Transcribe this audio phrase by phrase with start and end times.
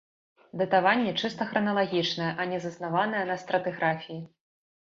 [0.61, 4.19] Датаванне чыста храналагічнае, а не заснаванае на стратыграфіі.